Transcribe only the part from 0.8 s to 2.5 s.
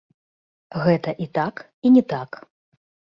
Гэта і так, і не так.